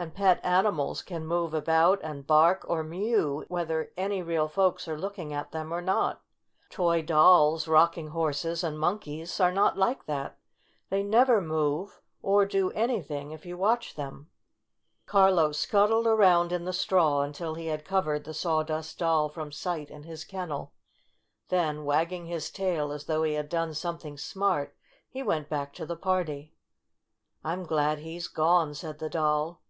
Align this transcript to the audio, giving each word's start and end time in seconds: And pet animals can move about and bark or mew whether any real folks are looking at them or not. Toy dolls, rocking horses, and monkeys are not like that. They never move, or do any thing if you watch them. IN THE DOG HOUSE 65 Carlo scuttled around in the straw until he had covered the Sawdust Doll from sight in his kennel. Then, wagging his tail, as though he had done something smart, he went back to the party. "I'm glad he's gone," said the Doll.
And 0.00 0.14
pet 0.14 0.38
animals 0.44 1.02
can 1.02 1.26
move 1.26 1.52
about 1.52 1.98
and 2.04 2.24
bark 2.24 2.64
or 2.68 2.84
mew 2.84 3.44
whether 3.48 3.90
any 3.96 4.22
real 4.22 4.46
folks 4.46 4.86
are 4.86 4.96
looking 4.96 5.32
at 5.34 5.50
them 5.50 5.74
or 5.74 5.80
not. 5.82 6.22
Toy 6.70 7.02
dolls, 7.02 7.66
rocking 7.66 8.10
horses, 8.10 8.62
and 8.62 8.78
monkeys 8.78 9.40
are 9.40 9.50
not 9.50 9.76
like 9.76 10.06
that. 10.06 10.38
They 10.88 11.02
never 11.02 11.40
move, 11.40 12.00
or 12.22 12.46
do 12.46 12.70
any 12.74 13.02
thing 13.02 13.32
if 13.32 13.44
you 13.44 13.58
watch 13.58 13.96
them. 13.96 14.04
IN 14.04 14.14
THE 14.14 14.20
DOG 14.20 14.26
HOUSE 14.26 15.02
65 15.02 15.12
Carlo 15.12 15.50
scuttled 15.52 16.06
around 16.06 16.52
in 16.52 16.64
the 16.64 16.72
straw 16.72 17.22
until 17.22 17.54
he 17.56 17.66
had 17.66 17.84
covered 17.84 18.22
the 18.22 18.34
Sawdust 18.34 19.00
Doll 19.00 19.28
from 19.28 19.50
sight 19.50 19.90
in 19.90 20.04
his 20.04 20.22
kennel. 20.24 20.74
Then, 21.48 21.84
wagging 21.84 22.26
his 22.26 22.52
tail, 22.52 22.92
as 22.92 23.06
though 23.06 23.24
he 23.24 23.32
had 23.32 23.48
done 23.48 23.74
something 23.74 24.16
smart, 24.16 24.76
he 25.08 25.24
went 25.24 25.48
back 25.48 25.72
to 25.74 25.84
the 25.84 25.96
party. 25.96 26.54
"I'm 27.42 27.64
glad 27.64 27.98
he's 27.98 28.28
gone," 28.28 28.74
said 28.74 29.00
the 29.00 29.10
Doll. 29.10 29.60